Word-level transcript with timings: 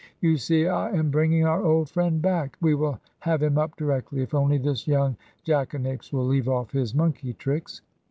"You 0.19 0.35
see 0.37 0.65
I 0.65 0.89
am 0.89 1.11
bringing 1.11 1.45
our 1.45 1.61
old 1.63 1.87
friend 1.87 2.23
back; 2.23 2.57
we 2.59 2.73
will 2.73 2.99
have 3.19 3.43
him 3.43 3.59
up 3.59 3.75
directly 3.75 4.23
if 4.23 4.33
only 4.33 4.57
this 4.57 4.87
young 4.87 5.15
jackanapes 5.43 6.11
will 6.11 6.25
leave 6.25 6.49
off 6.49 6.71
his 6.71 6.95
monkey 6.95 7.33
tricks." 7.33 7.81